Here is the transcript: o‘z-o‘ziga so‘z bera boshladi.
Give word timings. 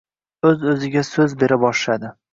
o‘z-o‘ziga 0.51 1.03
so‘z 1.11 1.39
bera 1.45 1.63
boshladi. 1.67 2.15